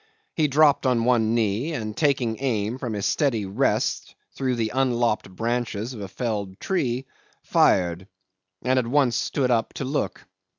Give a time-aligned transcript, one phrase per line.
[0.33, 5.29] He dropped on one knee, and taking aim from a steady rest through the unlopped
[5.29, 7.05] branches of a felled tree,
[7.43, 8.07] fired,
[8.63, 10.25] and at once stood up to look.